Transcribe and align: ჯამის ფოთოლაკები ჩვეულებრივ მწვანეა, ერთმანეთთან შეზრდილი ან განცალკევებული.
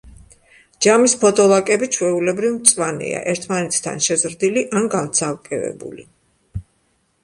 ჯამის 0.85 1.13
ფოთოლაკები 1.23 1.91
ჩვეულებრივ 1.97 2.57
მწვანეა, 2.57 3.23
ერთმანეთთან 3.37 4.05
შეზრდილი 4.09 4.69
ან 4.83 4.93
განცალკევებული. 4.99 6.13